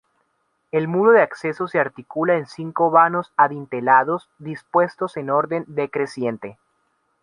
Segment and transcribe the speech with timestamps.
[0.71, 6.57] El muro de acceso se articula en cinco vanos adintelados dispuestos en orden decreciente.